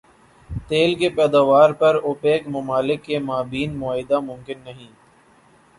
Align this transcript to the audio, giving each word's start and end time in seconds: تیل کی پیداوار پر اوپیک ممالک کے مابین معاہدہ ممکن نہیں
تیل 0.67 0.91
کی 0.99 1.09
پیداوار 1.17 1.69
پر 1.81 1.95
اوپیک 2.03 2.41
ممالک 2.47 3.03
کے 3.03 3.19
مابین 3.21 3.77
معاہدہ 3.79 4.19
ممکن 4.21 4.59
نہیں 4.63 4.91